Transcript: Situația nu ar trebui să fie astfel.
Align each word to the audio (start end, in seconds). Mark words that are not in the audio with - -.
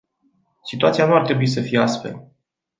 Situația 0.63 1.05
nu 1.05 1.13
ar 1.15 1.21
trebui 1.25 1.47
să 1.47 1.61
fie 1.61 1.79
astfel. 1.79 2.31